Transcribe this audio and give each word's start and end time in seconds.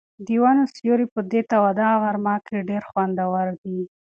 د 0.25 0.27
ونو 0.41 0.63
سیوری 0.75 1.05
په 1.13 1.21
دې 1.31 1.41
توده 1.51 1.87
غرمه 2.01 2.35
کې 2.45 2.57
ډېر 2.69 2.83
خوندور 2.89 3.45
دی. 3.63 3.79